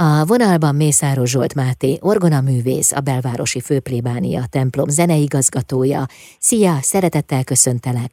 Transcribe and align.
A 0.00 0.24
vonalban 0.26 0.74
Mészáros 0.74 1.30
Zsolt 1.30 1.54
Máté, 1.54 1.92
orgonaművész, 2.00 2.92
a 2.92 3.00
belvárosi 3.00 3.60
főplébánia 3.60 4.42
templom 4.56 4.88
zeneigazgatója. 4.88 6.02
Szia, 6.48 6.74
szeretettel 6.92 7.44
köszöntelek! 7.44 8.10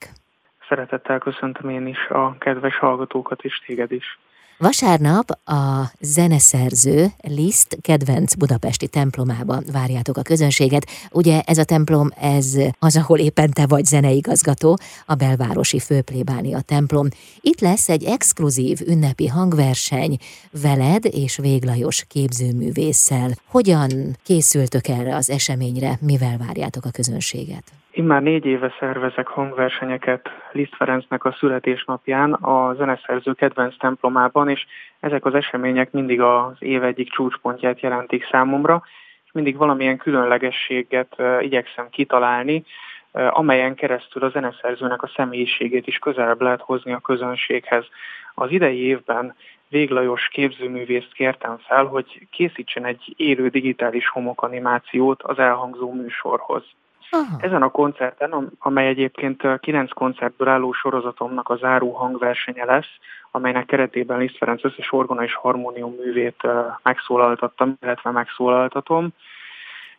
Szeretettel 0.69 1.19
köszöntöm 1.19 1.69
én 1.69 1.87
is 1.87 2.07
a 2.09 2.37
kedves 2.37 2.77
hallgatókat 2.77 3.41
és 3.41 3.55
téged 3.65 3.91
is. 3.91 4.19
Vasárnap 4.57 5.29
a 5.46 5.92
zeneszerző 5.99 7.12
Liszt 7.21 7.78
kedvenc 7.81 8.33
budapesti 8.33 8.88
templomában 8.88 9.65
várjátok 9.71 10.17
a 10.17 10.21
közönséget. 10.21 10.88
Ugye 11.12 11.42
ez 11.42 11.58
a 11.58 11.63
templom, 11.63 12.10
ez 12.21 12.57
az, 12.79 12.96
ahol 12.96 13.20
éppen 13.20 13.52
te 13.52 13.65
vagy 13.67 13.85
zeneigazgató, 13.85 14.78
a 15.06 15.15
belvárosi 15.15 15.79
főplébánia 15.79 16.62
templom. 16.62 17.07
Itt 17.41 17.59
lesz 17.59 17.89
egy 17.89 18.03
exkluzív 18.03 18.80
ünnepi 18.85 19.27
hangverseny 19.27 20.17
veled 20.62 21.05
és 21.05 21.38
Véglajos 21.38 22.05
képzőművésszel. 22.08 23.31
Hogyan 23.48 24.17
készültök 24.23 24.87
erre 24.87 25.15
az 25.15 25.29
eseményre, 25.29 25.99
mivel 26.01 26.37
várjátok 26.37 26.85
a 26.85 26.90
közönséget? 26.90 27.63
Én 27.95 28.04
már 28.04 28.22
négy 28.22 28.45
éve 28.45 28.73
szervezek 28.80 29.27
hangversenyeket 29.27 30.30
Liszt 30.52 30.76
Ferencnek 30.76 31.26
a 31.26 31.31
születésnapján 31.31 32.34
a 32.34 32.73
zeneszerző 32.73 33.34
kedvenc 33.34 33.77
templomában, 33.77 34.49
és 34.49 34.66
ezek 34.99 35.26
az 35.26 35.34
események 35.34 35.91
mindig 35.91 36.21
az 36.21 36.55
év 36.59 36.84
egyik 36.84 37.12
csúcspontját 37.12 37.80
jelentik 37.80 38.27
számomra, 38.31 38.84
és 39.26 39.31
mindig 39.31 39.58
valamilyen 39.58 39.98
különlegességet 39.98 41.16
igyekszem 41.40 41.90
kitalálni, 41.90 42.66
amelyen 43.12 43.76
keresztül 43.76 44.23
a 44.23 44.30
zeneszerzőnek 44.30 45.04
a 45.04 45.12
személyiségét 45.16 45.88
is 45.88 45.98
közelebb 45.98 46.41
lehet 46.41 46.62
hozni 46.62 46.93
a 46.93 46.99
közönséghez. 46.99 47.85
Az 48.34 48.52
idei 48.52 48.85
évben 48.85 49.35
Véglajos 49.68 50.27
képzőművészt 50.27 51.13
kértem 51.13 51.57
fel, 51.57 51.85
hogy 51.85 52.27
készítsen 52.32 52.85
egy 52.85 53.13
élő 53.18 53.48
digitális 53.48 54.07
homokanimációt 54.07 55.23
az 55.23 55.40
elhangzó 55.40 55.93
műsorhoz. 55.93 56.63
Aha. 57.09 57.37
Ezen 57.39 57.61
a 57.61 57.70
koncerten, 57.70 58.51
amely 58.59 58.87
egyébként 58.87 59.59
kilenc 59.59 59.91
koncertből 59.93 60.48
álló 60.48 60.71
sorozatomnak 60.71 61.49
a 61.49 61.55
záró 61.55 61.91
hangversenye 61.91 62.65
lesz, 62.65 62.89
amelynek 63.31 63.65
keretében 63.65 64.20
Liszt 64.20 64.38
Ferenc 64.38 64.64
összes 64.64 64.92
orgona 64.92 65.23
és 65.23 65.36
harmónium 65.36 65.95
művét 66.03 66.47
megszólaltattam, 66.84 67.78
illetve 67.81 68.12
megszólaltatom. 68.12 69.09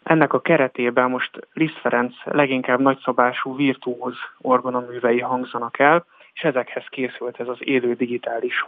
Ennek 0.02 0.32
a 0.32 0.40
keretében 0.40 1.10
most 1.10 1.30
Liszt 1.52 1.78
Ferenc 1.80 2.14
leginkább 2.24 2.80
nagyszabású 2.80 3.56
virtuóz 3.56 4.14
orgonaművei 4.41 5.20
hangzanak 5.20 5.78
el, 5.78 6.04
és 6.32 6.42
ezekhez 6.42 6.84
készült 6.91 7.41
ez 7.41 7.48
az 7.48 7.56
élő 7.58 7.94
digitális 7.94 8.64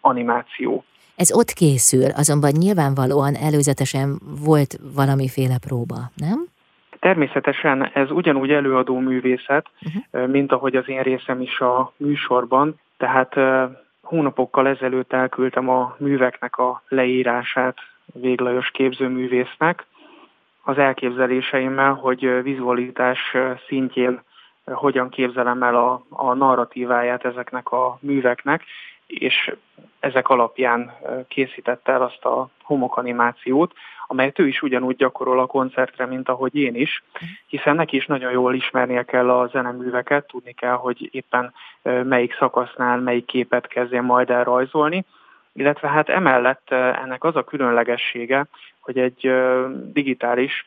animáció. 0.00 0.84
Ez 1.16 1.32
ott 1.32 1.50
készül, 1.50 2.10
azonban 2.10 2.50
nyilvánvalóan 2.50 3.34
előzetesen 3.34 4.20
volt 4.44 4.78
valamiféle 4.94 5.58
próba, 5.58 5.96
nem? 6.14 6.46
Természetesen 7.06 7.90
ez 7.92 8.10
ugyanúgy 8.10 8.50
előadó 8.50 8.98
művészet, 8.98 9.66
uh-huh. 9.82 10.26
mint 10.30 10.52
ahogy 10.52 10.76
az 10.76 10.88
én 10.88 11.02
részem 11.02 11.40
is 11.40 11.60
a 11.60 11.92
műsorban, 11.96 12.80
tehát 12.96 13.34
hónapokkal 14.02 14.68
ezelőtt 14.68 15.12
elküldtem 15.12 15.68
a 15.68 15.94
műveknek 15.98 16.58
a 16.58 16.82
leírását 16.88 17.76
Véglajos 18.12 18.70
képzőművésznek, 18.70 19.86
az 20.62 20.78
elképzeléseimmel, 20.78 21.92
hogy 21.92 22.42
vizualitás 22.42 23.36
szintjén 23.66 24.20
hogyan 24.64 25.08
képzelem 25.08 25.62
el 25.62 25.76
a, 25.76 26.04
a 26.08 26.34
narratíváját 26.34 27.24
ezeknek 27.24 27.72
a 27.72 27.98
műveknek, 28.00 28.62
és 29.06 29.54
ezek 30.00 30.28
alapján 30.28 30.92
készítette 31.28 31.92
el 31.92 32.02
azt 32.02 32.24
a 32.24 32.48
homokanimációt, 32.62 33.72
amelyet 34.06 34.38
ő 34.38 34.46
is 34.46 34.62
ugyanúgy 34.62 34.96
gyakorol 34.96 35.40
a 35.40 35.46
koncertre, 35.46 36.06
mint 36.06 36.28
ahogy 36.28 36.54
én 36.54 36.74
is, 36.74 37.02
hiszen 37.46 37.74
neki 37.74 37.96
is 37.96 38.06
nagyon 38.06 38.32
jól 38.32 38.54
ismernie 38.54 39.02
kell 39.02 39.30
a 39.30 39.46
zeneműveket, 39.46 40.26
tudni 40.26 40.52
kell, 40.52 40.74
hogy 40.74 41.08
éppen 41.14 41.52
melyik 41.82 42.36
szakasznál 42.38 42.98
melyik 42.98 43.24
képet 43.24 43.66
kezdjen 43.66 44.04
majd 44.04 44.30
elrajzolni, 44.30 45.04
illetve 45.52 45.88
hát 45.88 46.08
emellett 46.08 46.70
ennek 46.70 47.24
az 47.24 47.36
a 47.36 47.44
különlegessége, 47.44 48.46
hogy 48.80 48.98
egy 48.98 49.32
digitális 49.92 50.64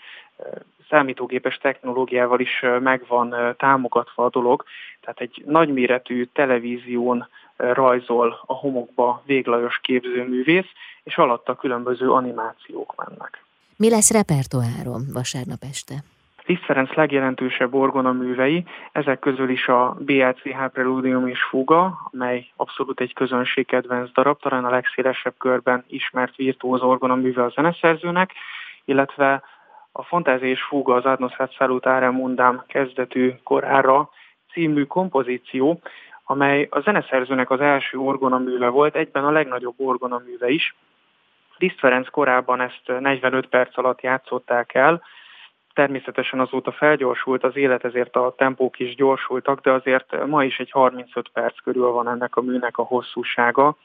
számítógépes 0.90 1.58
technológiával 1.58 2.40
is 2.40 2.66
megvan 2.80 3.56
támogatva 3.58 4.26
a 4.26 4.30
dolog, 4.30 4.64
tehát 5.02 5.20
egy 5.20 5.44
nagyméretű 5.46 6.26
televízión 6.34 7.28
rajzol 7.60 8.44
a 8.46 8.54
homokba 8.54 9.22
véglajos 9.26 9.80
képzőművész, 9.80 10.72
és 11.04 11.18
alatta 11.18 11.56
különböző 11.56 12.12
animációk 12.12 12.94
mennek. 12.96 13.44
Mi 13.78 13.90
lesz 13.90 14.12
repertoárom 14.12 15.02
vasárnap 15.14 15.64
este? 15.70 15.96
Liszt 16.46 16.64
Ferenc 16.64 16.94
legjelentősebb 16.94 17.74
orgonaművei, 17.74 18.66
ezek 18.92 19.20
közül 19.20 19.50
is 19.50 19.68
a 19.68 19.98
BLCH 20.00 20.66
Preludium 20.74 21.28
és 21.28 21.44
Fuga, 21.44 22.10
amely 22.12 22.48
abszolút 22.56 23.00
egy 23.00 23.14
közönségkedvenc 23.14 24.12
darab, 24.12 24.40
talán 24.42 24.66
a 24.66 24.70
legszélesebb 24.70 25.34
körben 25.38 25.86
ismert 25.88 26.36
virtuóz 26.36 26.82
orgonaműve 26.82 27.44
a 27.44 27.50
zeneszerzőnek, 27.50 28.32
illetve 28.86 29.44
a 29.92 30.04
Fantázia 30.04 30.48
és 30.48 30.62
Fuga 30.62 30.94
az 30.94 31.06
Adnosat 31.06 31.54
Salutare 31.54 32.10
Mundám 32.10 32.64
kezdetű 32.68 33.34
korára 33.44 34.10
című 34.52 34.84
kompozíció, 34.84 35.82
amely 36.32 36.68
a 36.70 36.80
zeneszerzőnek 36.80 37.50
az 37.50 37.60
első 37.60 37.98
orgonaműve 37.98 38.68
volt, 38.68 38.96
egyben 38.96 39.26
a 39.26 39.32
legnagyobb 39.32 39.74
orgonaműve 39.78 40.50
is. 40.50 40.76
Liszt 41.58 41.80
Ferenc 41.80 42.10
korábban 42.10 42.62
ezt 42.62 43.00
45 43.00 43.48
perc 43.48 43.78
alatt 43.78 44.02
játszották 44.02 44.74
el, 44.74 45.04
természetesen 45.74 46.40
azóta 46.40 46.72
felgyorsult 46.72 47.44
az 47.44 47.56
élet, 47.56 47.84
ezért 47.84 48.16
a 48.16 48.34
tempók 48.38 48.80
is 48.80 48.96
gyorsultak, 48.96 49.62
de 49.62 49.72
azért 49.72 50.26
ma 50.26 50.44
is 50.44 50.60
egy 50.60 50.72
35 50.72 51.30
perc 51.34 51.60
körül 51.64 51.92
van 51.92 52.10
ennek 52.10 52.36
a 52.36 52.42
műnek 52.42 52.78
a 52.78 52.84
hosszúsága. 52.84 53.76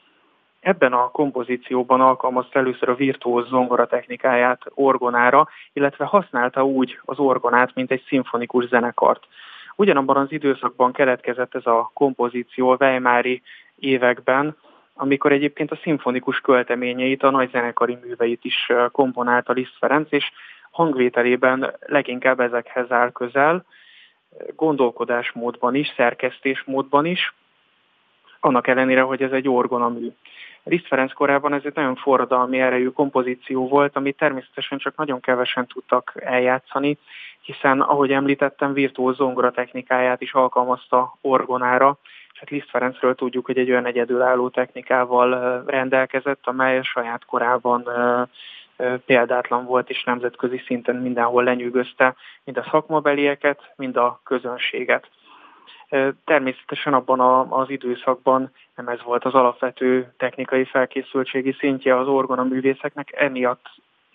Ebben 0.59 0.93
a 0.93 1.11
kompozícióban 1.11 2.01
alkalmazta 2.01 2.59
először 2.59 2.89
a 2.89 2.95
virtuóz 2.95 3.47
zongora 3.47 3.87
technikáját 3.87 4.61
orgonára, 4.73 5.47
illetve 5.73 6.05
használta 6.05 6.65
úgy 6.65 6.99
az 7.05 7.19
orgonát, 7.19 7.75
mint 7.75 7.91
egy 7.91 8.03
szimfonikus 8.07 8.67
zenekart. 8.67 9.27
Ugyanabban 9.75 10.17
az 10.17 10.31
időszakban 10.31 10.91
keletkezett 10.91 11.55
ez 11.55 11.65
a 11.65 11.91
kompozíció 11.93 12.69
a 12.69 12.77
Weimári 12.79 13.41
években, 13.75 14.57
amikor 14.93 15.31
egyébként 15.31 15.71
a 15.71 15.79
szimfonikus 15.83 16.39
költeményeit, 16.39 17.23
a 17.23 17.29
nagy 17.29 17.51
zenekari 17.51 17.97
műveit 18.03 18.45
is 18.45 18.71
komponálta 18.91 19.53
Liszt 19.53 19.77
Ferenc, 19.79 20.11
és 20.11 20.31
hangvételében 20.71 21.75
leginkább 21.79 22.39
ezekhez 22.39 22.91
áll 22.91 23.11
közel, 23.11 23.65
gondolkodásmódban 24.55 25.75
is, 25.75 25.93
szerkesztésmódban 25.95 27.05
is, 27.05 27.33
annak 28.39 28.67
ellenére, 28.67 29.01
hogy 29.01 29.21
ez 29.21 29.31
egy 29.31 29.49
orgonamű. 29.49 30.11
Liszt 30.67 30.87
Ferenc 30.87 31.13
korában 31.13 31.53
ez 31.53 31.61
egy 31.65 31.75
nagyon 31.75 31.95
forradalmi 31.95 32.59
erejű 32.59 32.89
kompozíció 32.89 33.67
volt, 33.67 33.95
amit 33.95 34.17
természetesen 34.17 34.77
csak 34.77 34.95
nagyon 34.95 35.19
kevesen 35.19 35.67
tudtak 35.67 36.13
eljátszani, 36.15 36.97
hiszen, 37.41 37.81
ahogy 37.81 38.11
említettem, 38.11 38.73
virtuóz 38.73 39.15
zongora 39.15 39.51
technikáját 39.51 40.21
is 40.21 40.33
alkalmazta 40.33 41.17
orgonára, 41.21 41.97
és 42.33 42.39
hát 42.39 42.49
Liszt 42.49 42.69
Ferencről 42.69 43.15
tudjuk, 43.15 43.45
hogy 43.45 43.57
egy 43.57 43.69
olyan 43.69 43.85
egyedülálló 43.85 44.49
technikával 44.49 45.63
rendelkezett, 45.65 46.47
amely 46.47 46.77
a 46.77 46.83
saját 46.83 47.25
korában 47.25 47.89
példátlan 49.05 49.65
volt, 49.65 49.89
és 49.89 50.03
nemzetközi 50.03 50.61
szinten 50.65 50.95
mindenhol 50.95 51.43
lenyűgözte 51.43 52.15
mind 52.43 52.57
a 52.57 52.67
szakmabelieket, 52.71 53.73
mind 53.75 53.97
a 53.97 54.19
közönséget. 54.23 55.09
Természetesen 56.25 56.93
abban 56.93 57.19
az 57.51 57.69
időszakban 57.69 58.51
nem 58.75 58.87
ez 58.87 59.03
volt 59.03 59.25
az 59.25 59.33
alapvető 59.33 60.13
technikai 60.17 60.65
felkészültségi 60.65 61.55
szintje 61.59 61.97
az 61.97 62.07
orgona 62.07 62.43
művészeknek, 62.43 63.11
emiatt 63.11 63.65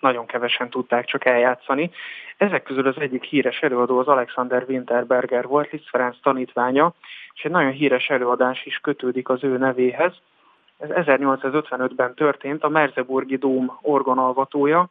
nagyon 0.01 0.27
kevesen 0.27 0.71
tudták 0.71 1.05
csak 1.05 1.25
eljátszani. 1.25 1.91
Ezek 2.37 2.63
közül 2.63 2.87
az 2.87 2.99
egyik 2.99 3.25
híres 3.25 3.61
előadó 3.61 3.99
az 3.99 4.07
Alexander 4.07 4.65
Winterberger 4.69 5.47
volt, 5.47 5.71
Liszt 5.71 5.89
Ferenc 5.89 6.17
tanítványa, 6.23 6.93
és 7.35 7.45
egy 7.45 7.51
nagyon 7.51 7.73
híres 7.73 8.09
előadás 8.09 8.65
is 8.65 8.79
kötődik 8.79 9.29
az 9.29 9.45
ő 9.45 9.57
nevéhez. 9.57 10.13
Ez 10.79 10.89
1855-ben 10.91 12.15
történt, 12.15 12.63
a 12.63 12.69
Merzeburgi 12.69 13.37
Dóm 13.37 13.79
orgonalvatója, 13.83 14.89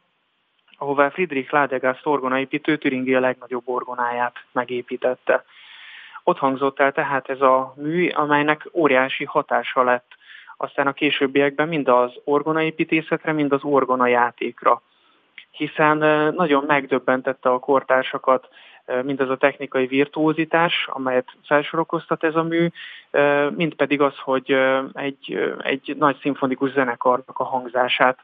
ahová 0.78 1.08
Friedrich 1.10 1.52
Ladegast 1.52 2.06
orgonaépítő 2.06 2.76
Türingi 2.76 3.14
a 3.14 3.20
legnagyobb 3.20 3.68
orgonáját 3.68 4.34
megépítette. 4.52 5.44
Ott 6.22 6.38
hangzott 6.38 6.80
el 6.80 6.92
tehát 6.92 7.28
ez 7.28 7.40
a 7.40 7.74
mű, 7.76 8.08
amelynek 8.08 8.68
óriási 8.72 9.24
hatása 9.24 9.82
lett 9.82 10.18
aztán 10.62 10.86
a 10.86 10.92
későbbiekben 10.92 11.68
mind 11.68 11.88
az 11.88 12.10
orgonaépítészetre, 12.24 13.32
mind 13.32 13.52
az 13.52 13.62
orgonajátékra. 13.62 14.82
Hiszen 15.50 15.96
nagyon 16.34 16.64
megdöbbentette 16.66 17.50
a 17.50 17.58
kortársakat 17.58 18.48
mindaz 19.02 19.30
a 19.30 19.36
technikai 19.36 19.86
virtuózitás, 19.86 20.88
amelyet 20.92 21.26
felsorokoztat 21.44 22.24
ez 22.24 22.34
a 22.34 22.42
mű, 22.42 22.68
mind 23.50 23.74
pedig 23.74 24.00
az, 24.00 24.18
hogy 24.18 24.56
egy, 24.92 25.54
egy 25.62 25.96
nagy 25.98 26.16
szimfonikus 26.20 26.70
zenekarnak 26.70 27.38
a 27.38 27.44
hangzását 27.44 28.18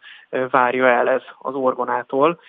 várja 0.50 0.86
el 0.86 1.08
ez 1.08 1.22
az 1.38 1.54
orgonától, 1.54 2.40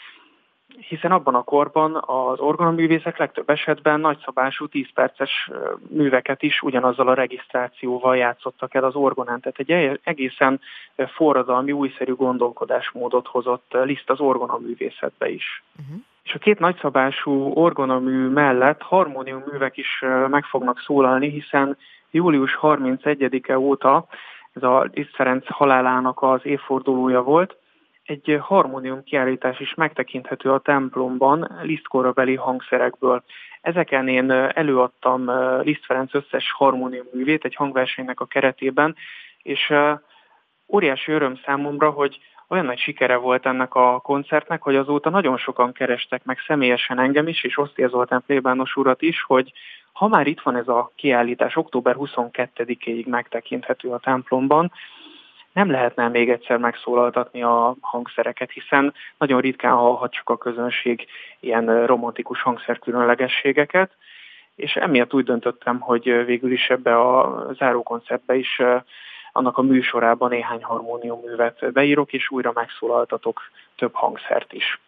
hiszen 0.78 1.12
abban 1.12 1.36
a 1.36 1.44
korban 1.44 1.96
az 2.06 2.40
orgonaművészek 2.40 3.18
legtöbb 3.18 3.50
esetben 3.50 4.00
nagyszabású 4.00 4.68
10 4.68 4.88
perces 4.94 5.50
műveket 5.90 6.44
is 6.44 6.62
ugyanazzal 6.62 7.08
a 7.08 7.14
regisztrációval 7.14 8.18
játszottak 8.18 8.74
el 8.74 8.84
az 8.84 8.96
orgonán. 8.96 9.40
Tehát 9.40 9.60
egy 9.60 10.00
egészen 10.04 10.60
forradalmi, 10.96 11.72
újszerű 11.72 12.14
gondolkodásmódot 12.14 13.28
hozott 13.28 13.78
Liszt 13.84 14.10
az 14.10 14.20
orgonaművészetbe 14.20 15.30
is. 15.30 15.64
Uh-huh. 15.80 16.04
És 16.24 16.34
a 16.34 16.40
két 16.40 16.60
nagyszabású 16.60 17.52
orgonamű 17.54 18.28
mellett 18.28 18.82
harmónium 18.82 19.44
művek 19.52 19.78
is 19.78 20.04
meg 20.28 20.44
fognak 20.44 20.80
szólalni, 20.80 21.30
hiszen 21.30 21.78
július 22.12 22.58
31-e 22.62 23.60
óta, 23.60 24.08
ez 24.54 24.64
a 24.64 24.90
Liszt 24.94 25.16
Ferenc 25.16 25.48
halálának 25.48 26.22
az 26.22 26.40
évfordulója 26.44 27.22
volt, 27.22 27.58
egy 28.08 28.38
harmónium 28.42 29.04
kiállítás 29.04 29.60
is 29.60 29.74
megtekinthető 29.74 30.52
a 30.52 30.60
templomban 30.60 31.60
Liszt 31.62 31.88
hangszerekből. 32.38 33.24
Ezeken 33.62 34.08
én 34.08 34.32
előadtam 34.32 35.32
Liszt 35.62 35.86
Ferenc 35.86 36.14
összes 36.14 36.52
harmónium 36.52 37.06
művét 37.14 37.46
egy 37.46 37.56
hangversenynek 37.56 38.20
a 38.20 38.26
keretében, 38.26 38.96
és 39.42 39.74
óriási 40.68 41.12
öröm 41.12 41.40
számomra, 41.46 41.90
hogy 41.90 42.20
olyan 42.48 42.66
nagy 42.66 42.80
sikere 42.80 43.16
volt 43.16 43.46
ennek 43.46 43.76
a 43.76 44.00
koncertnek, 44.00 44.62
hogy 44.62 44.76
azóta 44.76 45.10
nagyon 45.10 45.38
sokan 45.38 45.72
kerestek 45.72 46.26
meg 46.26 46.38
személyesen 46.48 47.00
engem 47.00 47.28
is, 47.28 47.44
és 47.44 47.58
Osztér 47.58 47.90
Zoltán 47.90 48.24
plébános 48.26 48.76
urat 48.76 49.02
is, 49.02 49.22
hogy 49.22 49.54
ha 49.92 50.08
már 50.08 50.28
itt 50.28 50.42
van 50.42 50.56
ez 50.56 50.68
a 50.68 50.92
kiállítás, 50.96 51.56
október 51.56 51.96
22-ig 52.00 53.06
megtekinthető 53.06 53.90
a 53.90 54.00
templomban, 54.00 54.72
nem 55.58 55.72
lehetne 55.72 56.08
még 56.08 56.30
egyszer 56.30 56.58
megszólaltatni 56.58 57.44
a 57.44 57.76
hangszereket, 57.82 58.52
hiszen 58.52 58.94
nagyon 59.18 59.42
ritkán 59.42 59.74
hallhat 59.74 60.12
csak 60.12 60.30
a 60.30 60.38
közönség 60.38 61.08
ilyen 61.40 61.86
romantikus 61.86 62.42
hangszerkülönlegességeket, 62.42 63.92
és 64.56 64.76
emiatt 64.76 65.14
úgy 65.14 65.26
döntöttem, 65.26 65.80
hogy 65.80 66.26
végül 66.26 66.52
is 66.52 66.70
ebbe 66.70 67.00
a 67.00 67.46
zárókoncertbe 67.54 68.36
is 68.36 68.62
annak 69.32 69.58
a 69.58 69.62
műsorában 69.62 70.30
néhány 70.30 70.64
harmóniumművet 70.64 71.72
beírok, 71.72 72.14
és 72.14 72.30
újra 72.30 72.52
megszólaltatok 72.54 73.42
több 73.76 73.94
hangszert 73.94 74.54
is. 74.54 74.80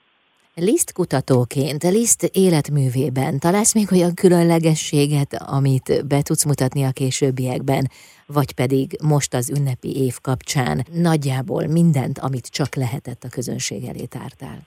Liszt 0.55 0.93
kutatóként, 0.93 1.83
Liszt 1.83 2.23
életművében 2.33 3.39
találsz 3.39 3.73
még 3.73 3.87
olyan 3.91 4.13
különlegességet, 4.13 5.33
amit 5.57 6.07
be 6.07 6.21
tudsz 6.21 6.45
mutatni 6.45 6.83
a 6.83 6.91
későbbiekben, 6.91 7.83
vagy 8.27 8.51
pedig 8.55 8.85
most 9.03 9.33
az 9.33 9.49
ünnepi 9.57 9.91
év 10.05 10.15
kapcsán 10.21 10.77
nagyjából 10.91 11.63
mindent, 11.67 12.19
amit 12.19 12.47
csak 12.47 12.75
lehetett 12.75 13.23
a 13.23 13.33
közönség 13.37 13.83
elé 13.83 14.05
tártál? 14.05 14.59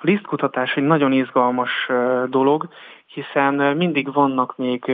A 0.00 0.04
lisztkutatás 0.10 0.74
egy 0.74 0.86
nagyon 0.86 1.12
izgalmas 1.12 1.70
dolog, 2.30 2.68
hiszen 3.18 3.76
mindig 3.76 4.12
vannak 4.12 4.56
még 4.56 4.84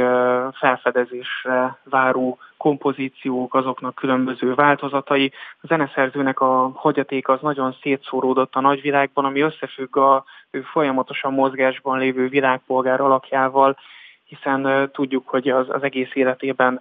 felfedezésre 0.52 1.78
váró 1.84 2.38
kompozíciók, 2.56 3.54
azoknak 3.54 3.94
különböző 3.94 4.54
változatai. 4.54 5.32
A 5.60 5.66
zeneszerzőnek 5.66 6.40
a 6.40 6.70
hagyaték 6.74 7.28
az 7.28 7.40
nagyon 7.40 7.76
szétszóródott 7.82 8.54
a 8.54 8.60
nagyvilágban, 8.60 9.24
ami 9.24 9.40
összefügg 9.40 9.96
a 9.96 10.24
ő 10.50 10.60
folyamatosan 10.60 11.32
mozgásban 11.32 11.98
lévő 11.98 12.28
világpolgár 12.28 13.00
alakjával, 13.00 13.76
hiszen 14.24 14.90
tudjuk, 14.92 15.28
hogy 15.28 15.48
az, 15.48 15.66
az 15.68 15.82
egész 15.82 16.14
életében 16.14 16.80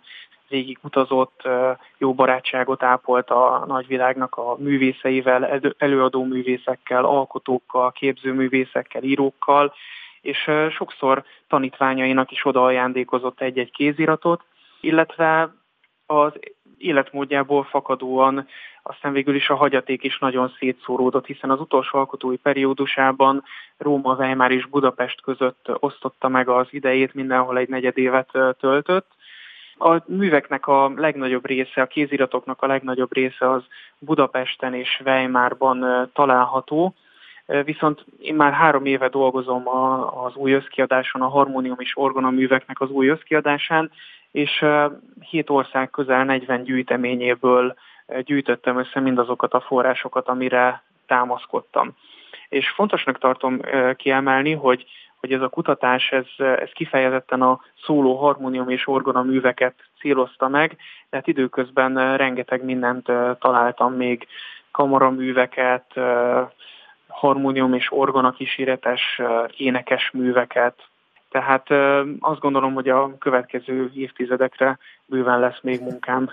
végig 0.50 0.78
utazott, 0.82 1.42
jó 1.98 2.14
barátságot 2.14 2.84
ápolt 2.84 3.30
a 3.30 3.64
nagyvilágnak 3.68 4.36
a 4.36 4.56
művészeivel, 4.60 5.62
előadó 5.78 6.24
művészekkel, 6.24 7.06
alkotókkal, 7.06 7.92
képzőművészekkel, 7.92 9.04
írókkal, 9.04 9.74
és 10.24 10.50
sokszor 10.72 11.24
tanítványainak 11.48 12.32
is 12.32 12.46
oda 12.46 12.64
ajándékozott 12.64 13.42
egy-egy 13.42 13.72
kéziratot, 13.72 14.42
illetve 14.82 15.54
az 16.06 16.34
életmódjából 16.78 17.64
fakadóan 17.64 18.48
aztán 18.84 19.14
végül 19.14 19.36
is 19.36 19.50
a 19.50 19.56
hagyaték 19.56 20.04
is 20.04 20.20
nagyon 20.20 20.54
szétszóródott, 20.60 21.26
hiszen 21.26 21.50
az 21.50 21.60
utolsó 21.60 21.98
alkotói 21.98 22.38
periódusában 22.38 23.44
Róma, 23.78 24.16
Weimar 24.16 24.52
és 24.52 24.66
Budapest 24.66 25.22
között 25.22 25.66
osztotta 25.80 26.28
meg 26.28 26.50
az 26.50 26.68
idejét, 26.70 27.14
mindenhol 27.14 27.58
egy 27.58 27.70
negyedévet 27.70 28.32
töltött. 28.60 29.08
A 29.78 30.02
műveknek 30.06 30.68
a 30.68 30.92
legnagyobb 30.96 31.46
része, 31.46 31.82
a 31.82 31.88
kéziratoknak 31.88 32.62
a 32.62 32.68
legnagyobb 32.68 33.14
része 33.14 33.50
az 33.50 33.64
Budapesten 34.00 34.74
és 34.74 35.02
Weimarban 35.06 36.10
található, 36.14 36.94
Viszont 37.46 38.06
én 38.20 38.36
már 38.36 38.54
három 38.54 38.86
éve 38.86 39.08
dolgozom 39.10 39.68
az 40.26 40.36
új 40.36 40.52
összkiadáson, 40.52 41.22
a 41.22 41.28
harmónium 41.28 41.80
és 41.80 41.98
orgona 41.98 42.30
műveknek 42.30 42.82
az 42.82 42.90
új 42.90 43.08
összkiadásán, 43.08 43.92
és 44.32 44.66
hét 45.30 45.50
ország 45.50 45.90
közel 45.90 46.26
40 46.26 46.64
gyűjteményéből 46.64 47.76
gyűjtöttem 48.22 48.78
össze 48.78 49.00
mindazokat 49.00 49.54
a 49.54 49.62
forrásokat, 49.62 50.28
amire 50.28 50.84
támaszkodtam. 51.08 51.92
És 52.50 52.70
fontosnak 52.70 53.18
tartom 53.18 53.60
kiemelni, 53.96 54.52
hogy, 54.52 54.86
hogy 55.20 55.34
ez 55.34 55.42
a 55.42 55.50
kutatás, 55.50 56.12
ez, 56.12 56.26
ez 56.38 56.70
kifejezetten 56.72 57.42
a 57.42 57.60
szóló 57.86 58.16
harmónium 58.16 58.70
és 58.70 58.88
orgona 58.88 59.22
műveket 59.22 59.74
célozta 60.00 60.48
meg, 60.48 60.70
de 61.10 61.18
hát 61.18 61.28
időközben 61.28 62.18
rengeteg 62.18 62.64
mindent 62.64 63.06
találtam 63.40 63.94
még, 63.94 64.28
kamaraműveket, 64.72 65.94
harmónium 67.14 67.74
és 67.74 67.92
orgona 67.92 68.32
kíséretes 68.32 69.22
énekes 69.58 70.12
műveket. 70.14 70.76
Tehát 71.34 71.68
azt 72.20 72.40
gondolom, 72.40 72.74
hogy 72.74 72.90
a 72.90 73.18
következő 73.18 73.92
évtizedekre 73.96 74.78
bőven 75.06 75.40
lesz 75.40 75.60
még 75.62 75.82
munkám 75.82 76.30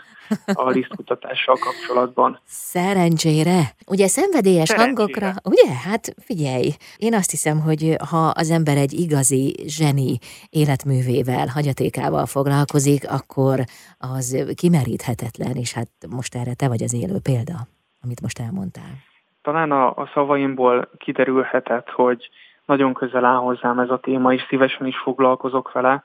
a 0.55 0.71
lisztkutatással 0.77 1.57
kapcsolatban. 1.61 2.41
Szerencsére! 2.45 3.61
Ugye 3.87 4.07
szenvedélyes 4.07 4.69
Szerencsére. 4.69 4.97
hangokra, 4.97 5.33
ugye? 5.45 5.73
Hát 5.75 6.15
figyelj, 6.19 6.69
én 6.97 7.15
azt 7.15 7.31
hiszem, 7.31 7.61
hogy 7.61 7.97
ha 8.11 8.27
az 8.27 8.51
ember 8.51 8.77
egy 8.77 8.93
igazi 8.93 9.55
zseni 9.67 10.19
életművével, 10.51 11.47
hagyatékával 11.47 12.27
foglalkozik, 12.27 13.11
akkor 13.11 13.59
az 13.99 14.55
kimeríthetetlen, 14.55 15.57
és 15.57 15.73
hát 15.73 15.89
most 16.11 16.35
erre 16.35 16.55
te 16.55 16.69
vagy 16.69 16.83
az 16.83 16.95
élő 16.95 17.19
példa, 17.23 17.67
amit 18.03 18.21
most 18.21 18.39
elmondtál. 18.39 19.10
Talán 19.43 19.73
a, 19.73 19.87
a 19.87 20.11
szavaimból 20.15 20.89
kiderülhetett, 20.99 21.91
hogy 21.91 22.31
nagyon 22.65 22.95
közel 22.95 23.25
áll 23.25 23.37
hozzám 23.37 23.79
ez 23.79 23.91
a 23.91 23.99
téma, 23.99 24.33
és 24.33 24.45
szívesen 24.49 24.87
is 24.87 24.99
foglalkozok 24.99 25.73
vele. 25.73 26.03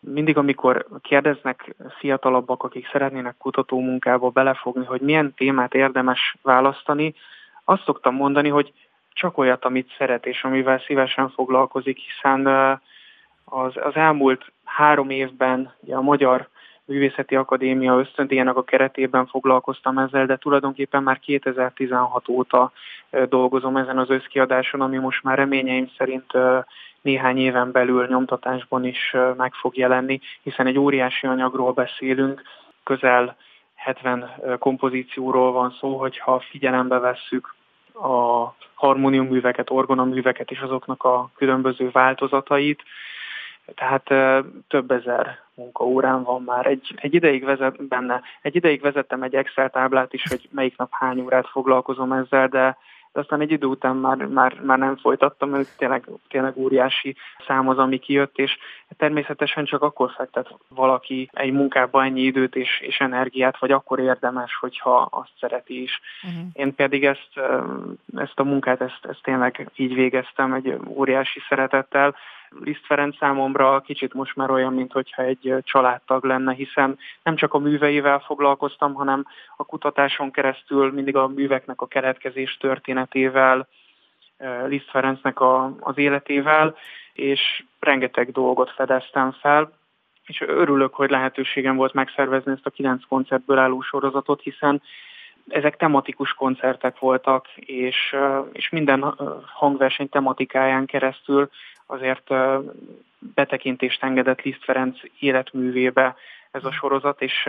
Mindig, 0.00 0.36
amikor 0.36 0.86
kérdeznek 1.00 1.74
fiatalabbak, 1.98 2.62
akik 2.62 2.88
szeretnének 2.92 3.36
kutatómunkába 3.38 4.30
belefogni, 4.30 4.84
hogy 4.84 5.00
milyen 5.00 5.34
témát 5.34 5.74
érdemes 5.74 6.36
választani, 6.42 7.14
azt 7.64 7.84
szoktam 7.84 8.14
mondani, 8.14 8.48
hogy 8.48 8.72
csak 9.12 9.38
olyat, 9.38 9.64
amit 9.64 9.94
szeret, 9.98 10.26
és 10.26 10.44
amivel 10.44 10.78
szívesen 10.78 11.30
foglalkozik, 11.30 11.98
hiszen 11.98 12.46
az, 13.44 13.72
az 13.76 13.94
elmúlt 13.94 14.52
három 14.64 15.10
évben 15.10 15.74
ugye 15.80 15.94
a 15.94 16.00
magyar 16.00 16.48
Művészeti 16.88 17.36
Akadémia 17.36 17.98
ösztöndíjának 17.98 18.56
a 18.56 18.64
keretében 18.64 19.26
foglalkoztam 19.26 19.98
ezzel, 19.98 20.26
de 20.26 20.36
tulajdonképpen 20.36 21.02
már 21.02 21.18
2016 21.18 22.28
óta 22.28 22.72
dolgozom 23.28 23.76
ezen 23.76 23.98
az 23.98 24.10
összkiadáson, 24.10 24.80
ami 24.80 24.96
most 24.96 25.22
már 25.22 25.36
reményeim 25.36 25.90
szerint 25.96 26.32
néhány 27.00 27.38
éven 27.38 27.70
belül 27.72 28.06
nyomtatásban 28.06 28.84
is 28.84 29.14
meg 29.36 29.54
fog 29.54 29.76
jelenni, 29.76 30.20
hiszen 30.42 30.66
egy 30.66 30.78
óriási 30.78 31.26
anyagról 31.26 31.72
beszélünk, 31.72 32.42
közel 32.84 33.36
70 33.74 34.30
kompozícióról 34.58 35.52
van 35.52 35.76
szó, 35.80 35.96
hogyha 35.98 36.40
figyelembe 36.40 36.98
vesszük 36.98 37.54
a 37.92 38.46
harmóniumműveket, 38.74 39.70
orgonaműveket 39.70 40.50
és 40.50 40.60
azoknak 40.60 41.04
a 41.04 41.30
különböző 41.36 41.90
változatait, 41.90 42.82
tehát 43.74 44.04
több 44.68 44.90
ezer 44.90 45.47
munkaórán 45.58 46.22
van 46.22 46.42
már. 46.42 46.66
Egy, 46.66 46.94
egy 46.96 47.14
ideig 47.14 47.44
vezet 47.44 47.86
benne. 47.88 48.20
Egy 48.42 48.56
ideig 48.56 48.80
vezettem 48.80 49.22
egy 49.22 49.34
Excel 49.34 49.70
táblát 49.70 50.12
is, 50.12 50.22
hogy 50.28 50.48
melyik 50.50 50.76
nap 50.76 50.88
hány 50.90 51.20
órát 51.20 51.48
foglalkozom 51.48 52.12
ezzel, 52.12 52.48
de 52.48 52.76
de 53.12 53.20
aztán 53.20 53.40
egy 53.40 53.50
idő 53.50 53.66
után 53.66 53.96
már, 53.96 54.16
már, 54.16 54.60
már 54.62 54.78
nem 54.78 54.96
folytattam, 54.96 55.50
mert 55.50 55.76
tényleg, 55.76 56.04
tényleg 56.28 56.56
óriási 56.56 57.16
szám 57.46 57.68
az, 57.68 57.78
ami 57.78 57.98
kijött, 57.98 58.38
és 58.38 58.58
természetesen 58.96 59.64
csak 59.64 59.82
akkor 59.82 60.10
fektet 60.16 60.54
valaki 60.68 61.30
egy 61.32 61.52
munkába 61.52 62.04
ennyi 62.04 62.20
időt 62.20 62.56
és, 62.56 62.80
és 62.80 63.00
energiát, 63.00 63.58
vagy 63.58 63.70
akkor 63.70 63.98
érdemes, 63.98 64.56
hogyha 64.60 65.08
azt 65.10 65.32
szereti 65.40 65.82
is. 65.82 66.00
Uh-huh. 66.22 66.48
Én 66.52 66.74
pedig 66.74 67.04
ezt, 67.04 67.30
ezt 68.16 68.38
a 68.38 68.44
munkát, 68.44 68.80
ezt, 68.80 69.04
ezt 69.08 69.22
tényleg 69.22 69.70
így 69.76 69.94
végeztem 69.94 70.52
egy 70.52 70.76
óriási 70.86 71.40
szeretettel. 71.48 72.14
Liszt 72.50 72.86
Ferenc 72.86 73.16
számomra 73.16 73.80
kicsit 73.80 74.14
most 74.14 74.36
már 74.36 74.50
olyan, 74.50 74.74
mint 74.74 74.92
hogyha 74.92 75.22
egy 75.22 75.54
családtag 75.62 76.24
lenne, 76.24 76.52
hiszen 76.52 76.98
nem 77.22 77.36
csak 77.36 77.54
a 77.54 77.58
műveivel 77.58 78.18
foglalkoztam, 78.18 78.94
hanem 78.94 79.26
a 79.56 79.64
kutatáson 79.64 80.30
keresztül 80.30 80.92
mindig 80.92 81.16
a 81.16 81.28
műveknek 81.28 81.80
a 81.80 81.86
keletkezés 81.86 82.56
történetével, 82.56 83.68
Liszt 84.66 84.90
Ferencnek 84.90 85.40
a, 85.40 85.74
az 85.80 85.98
életével, 85.98 86.76
és 87.12 87.64
rengeteg 87.80 88.32
dolgot 88.32 88.70
fedeztem 88.70 89.32
fel, 89.32 89.72
és 90.26 90.40
örülök, 90.40 90.94
hogy 90.94 91.10
lehetőségem 91.10 91.76
volt 91.76 91.92
megszervezni 91.92 92.52
ezt 92.52 92.66
a 92.66 92.70
kilenc 92.70 93.04
koncertből 93.08 93.58
álló 93.58 93.80
sorozatot, 93.80 94.42
hiszen 94.42 94.82
ezek 95.48 95.76
tematikus 95.76 96.32
koncertek 96.32 96.98
voltak, 96.98 97.48
és, 97.54 98.16
és 98.52 98.68
minden 98.68 99.14
hangverseny 99.54 100.08
tematikáján 100.08 100.86
keresztül 100.86 101.50
azért 101.86 102.30
betekintést 103.18 104.02
engedett 104.02 104.42
Liszt 104.42 104.64
Ferenc 104.64 105.00
életművébe 105.18 106.16
ez 106.50 106.64
a 106.64 106.72
sorozat, 106.72 107.22
és 107.22 107.48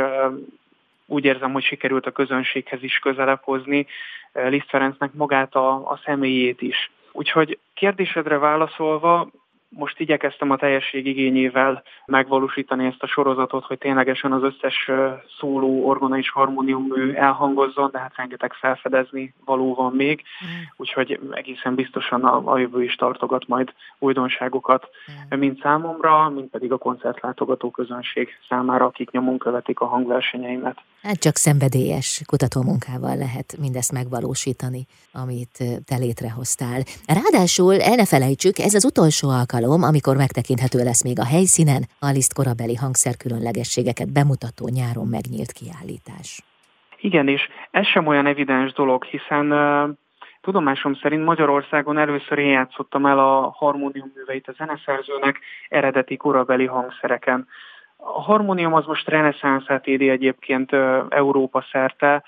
úgy 1.06 1.26
érzem, 1.26 1.52
hogy 1.52 1.64
sikerült 1.64 2.06
a 2.06 2.12
közönséghez 2.12 2.84
is 2.84 3.00
közelebb 3.00 3.42
hozni 3.44 3.88
Liszt 4.34 4.70
Ferencnek 4.70 5.14
magát 5.14 5.56
a, 5.56 5.92
a 5.92 6.00
személyét 6.06 6.62
is. 6.62 6.92
Úgyhogy 7.12 7.60
kérdésedre 7.74 8.38
válaszolva, 8.38 9.30
most 9.70 10.00
igyekeztem 10.00 10.52
a 10.52 10.58
teljesség 10.58 11.06
igényével 11.06 11.84
megvalósítani 12.06 12.86
ezt 12.86 13.04
a 13.04 13.08
sorozatot, 13.08 13.66
hogy 13.66 13.78
ténylegesen 13.78 14.32
az 14.32 14.44
összes 14.44 14.92
szóló, 15.40 15.88
orgona 15.88 16.18
és 16.18 16.30
harmóniummű 16.30 17.14
elhangozzon, 17.14 17.90
de 17.92 18.00
hát 18.00 18.16
rengeteg 18.16 18.54
felfedezni 18.54 19.34
való 19.46 19.74
van 19.74 19.94
még, 19.94 20.22
mm. 20.22 20.62
úgyhogy 20.78 21.20
egészen 21.32 21.76
biztosan 21.76 22.24
a, 22.24 22.52
a 22.54 22.58
jövő 22.58 22.84
is 22.84 22.96
tartogat 22.96 23.48
majd 23.48 23.74
újdonságokat, 24.00 24.90
mm. 25.36 25.40
mind 25.40 25.60
számomra, 25.62 26.30
mind 26.30 26.48
pedig 26.48 26.72
a 26.72 26.78
koncertlátogató 26.78 27.72
közönség 27.72 28.30
számára, 28.48 28.86
akik 28.86 29.12
nyomon 29.12 29.38
követik 29.38 29.80
a 29.80 29.86
hangversenyeimet. 29.86 30.78
Hát 31.02 31.20
csak 31.20 31.36
szenvedélyes 31.36 32.22
kutatómunkával 32.26 33.16
lehet 33.16 33.56
mindezt 33.60 33.92
megvalósítani, 33.92 34.86
amit 35.14 35.64
te 35.86 35.96
létrehoztál. 35.96 36.82
Ráadásul 37.06 37.82
el 37.82 37.96
ne 37.96 38.06
felejtsük, 38.06 38.60
ez 38.60 38.74
az 38.74 38.86
utolsó 38.86 39.30
alkalom, 39.30 39.59
amikor 39.64 40.16
megtekinthető 40.16 40.84
lesz 40.84 41.04
még 41.04 41.20
a 41.20 41.26
helyszínen 41.26 41.84
a 42.00 42.10
Liszt 42.10 42.34
korabeli 42.34 42.76
hangszer 42.76 43.18
különlegességeket 43.18 44.14
bemutató 44.14 44.68
nyáron 44.68 45.08
megnyílt 45.08 45.52
kiállítás. 45.52 46.44
Igen, 47.00 47.28
és 47.28 47.42
ez 47.72 47.86
sem 47.86 48.08
olyan 48.08 48.26
evidens 48.26 48.74
dolog, 48.74 49.04
hiszen 49.04 49.54
tudomásom 50.42 50.94
szerint 50.94 51.26
Magyarországon 51.26 51.98
először 51.98 52.38
én 52.38 52.52
játszottam 52.52 53.06
el 53.06 53.20
a 53.20 53.50
harmónium 53.56 54.12
műveit 54.16 54.48
a 54.48 54.52
zeneszerzőnek 54.52 55.40
eredeti 55.70 56.18
korabeli 56.18 56.66
hangszereken. 56.66 57.48
A 57.98 58.22
harmónium 58.22 58.74
az 58.74 58.86
most 58.86 59.08
reneszánszát 59.08 59.88
éri 59.88 60.10
egyébként 60.10 60.72
Európa 61.10 61.66
szerte, 61.72 62.24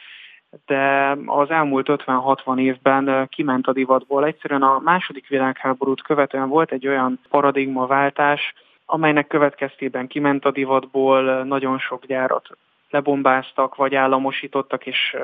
de 0.65 1.15
az 1.25 1.49
elmúlt 1.49 1.87
50-60 1.89 2.59
évben 2.59 3.27
kiment 3.29 3.67
a 3.67 3.73
divatból. 3.73 4.25
Egyszerűen 4.25 4.63
a 4.63 4.79
második 4.79 5.27
világháborút 5.27 6.01
követően 6.01 6.49
volt 6.49 6.71
egy 6.71 6.87
olyan 6.87 7.19
paradigmaváltás, 7.29 8.53
amelynek 8.85 9.27
következtében 9.27 10.07
kiment 10.07 10.45
a 10.45 10.51
divatból, 10.51 11.43
nagyon 11.43 11.79
sok 11.79 12.05
gyárat 12.05 12.49
lebombáztak, 12.89 13.75
vagy 13.75 13.95
államosítottak, 13.95 14.85
és 14.85 15.17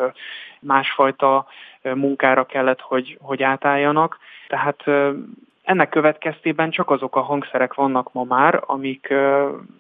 másfajta 0.60 1.48
munkára 1.82 2.46
kellett, 2.46 2.82
hogy, 2.82 3.18
hogy 3.22 3.44
átálljanak. 3.44 4.18
Tehát 4.48 4.84
ennek 5.68 5.90
következtében 5.90 6.70
csak 6.70 6.90
azok 6.90 7.16
a 7.16 7.22
hangszerek 7.22 7.74
vannak 7.74 8.14
ma 8.14 8.24
már, 8.24 8.64
amik 8.66 9.14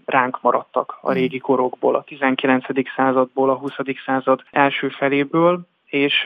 ránk 0.05 0.41
maradtak 0.41 0.97
a 1.01 1.11
régi 1.11 1.37
korokból, 1.37 1.95
a 1.95 2.03
19. 2.03 2.65
századból, 2.95 3.49
a 3.49 3.55
20. 3.55 3.73
század 4.05 4.43
első 4.51 4.89
feléből, 4.89 5.59
és 5.85 6.23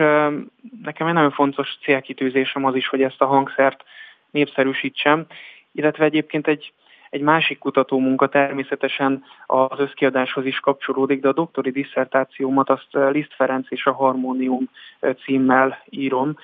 nekem 0.84 1.08
egy 1.08 1.14
nagyon 1.14 1.32
fontos 1.32 1.78
célkitűzésem 1.84 2.66
az 2.66 2.76
is, 2.76 2.88
hogy 2.88 3.02
ezt 3.02 3.22
a 3.22 3.26
hangszert 3.26 3.84
népszerűsítsem, 4.32 5.26
illetve 5.72 6.06
egyébként 6.06 6.48
egy, 6.48 6.74
egy 7.10 7.22
másik 7.22 7.60
kutatómunka 7.60 8.28
természetesen 8.28 9.24
az 9.46 9.80
összkiadáshoz 9.80 10.46
is 10.46 10.60
kapcsolódik, 10.60 11.22
de 11.22 11.28
a 11.28 11.34
doktori 11.34 11.72
disszertációmat 11.72 12.70
azt 12.70 12.88
Liszt 12.92 13.34
Ferenc 13.36 13.72
és 13.72 13.86
a 13.86 13.94
Harmónium 13.94 14.70
címmel 15.24 15.84
írom, 15.90 16.36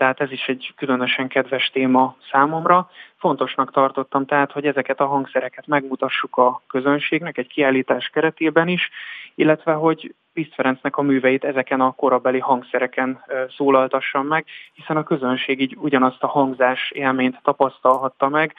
tehát 0.00 0.20
ez 0.20 0.32
is 0.32 0.46
egy 0.46 0.72
különösen 0.76 1.28
kedves 1.28 1.70
téma 1.70 2.16
számomra. 2.30 2.90
Fontosnak 3.16 3.72
tartottam 3.72 4.26
tehát, 4.26 4.52
hogy 4.52 4.66
ezeket 4.66 5.00
a 5.00 5.06
hangszereket 5.06 5.66
megmutassuk 5.66 6.36
a 6.36 6.62
közönségnek 6.66 7.38
egy 7.38 7.46
kiállítás 7.46 8.08
keretében 8.08 8.68
is, 8.68 8.90
illetve 9.34 9.72
hogy 9.72 10.14
Liszt 10.34 10.54
Ferencnek 10.54 10.96
a 10.96 11.02
műveit 11.02 11.44
ezeken 11.44 11.80
a 11.80 11.92
korabeli 11.92 12.38
hangszereken 12.38 13.24
szólaltassam 13.56 14.26
meg, 14.26 14.44
hiszen 14.72 14.96
a 14.96 15.02
közönség 15.02 15.60
így 15.60 15.76
ugyanazt 15.78 16.22
a 16.22 16.26
hangzás 16.26 16.90
élményt 16.90 17.40
tapasztalhatta 17.42 18.28
meg, 18.28 18.54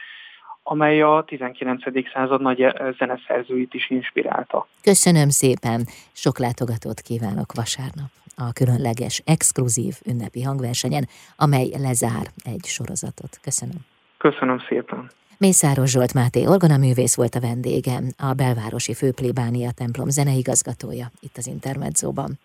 amely 0.64 1.02
a 1.02 1.24
19. 1.28 1.84
század 2.14 2.42
nagy 2.42 2.68
zeneszerzőit 2.98 3.74
is 3.74 3.90
inspirálta. 3.90 4.68
Köszönöm 4.84 5.30
szépen, 5.30 5.86
sok 6.12 6.40
látogatót 6.40 7.00
kívánok 7.00 7.54
vasárnap 7.54 8.21
a 8.36 8.54
különleges, 8.54 9.22
exkluzív 9.26 9.96
ünnepi 10.06 10.42
hangversenyen, 10.42 11.08
amely 11.36 11.70
lezár 11.78 12.32
egy 12.44 12.66
sorozatot. 12.66 13.40
Köszönöm. 13.42 13.86
Köszönöm 14.18 14.60
szépen. 14.70 15.12
Mészáros 15.38 15.90
Zsolt 15.90 16.14
Máté 16.14 16.46
orgonaművész 16.46 17.16
volt 17.16 17.36
a 17.36 17.40
vendégem, 17.40 18.04
a 18.18 18.34
belvárosi 18.34 18.94
főplébánia 18.94 19.72
templom 19.72 20.10
zeneigazgatója 20.10 21.12
itt 21.20 21.38
az 21.38 21.48
Intermedzóban. 21.48 22.40